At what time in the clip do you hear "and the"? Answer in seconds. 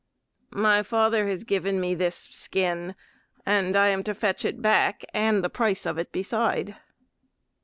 5.13-5.47